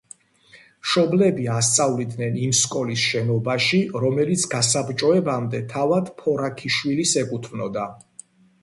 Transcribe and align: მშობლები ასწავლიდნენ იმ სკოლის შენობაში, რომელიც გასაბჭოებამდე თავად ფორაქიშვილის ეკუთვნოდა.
მშობლები 0.85 1.43
ასწავლიდნენ 1.55 2.39
იმ 2.45 2.55
სკოლის 2.61 3.03
შენობაში, 3.11 3.83
რომელიც 4.07 4.47
გასაბჭოებამდე 4.57 5.63
თავად 5.77 6.13
ფორაქიშვილის 6.25 7.17
ეკუთვნოდა. 7.25 7.89